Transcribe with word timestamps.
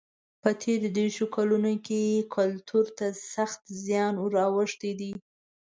په 0.41 0.49
تېرو 0.61 0.87
دېرشو 0.97 1.25
کلونو 1.35 1.73
کې 1.85 2.01
کلتور 2.35 2.85
ته 2.97 3.07
سخت 3.33 3.61
زیان 3.85 4.13
ور 4.19 4.35
اوښتی 4.47 4.91
دی. 4.99 5.11